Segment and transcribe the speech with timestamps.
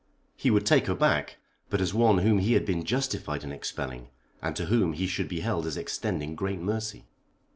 [0.35, 1.37] He would take her back,
[1.69, 4.07] but as one whom he had been justified in expelling,
[4.41, 7.05] and to whom he should be held as extending great mercy.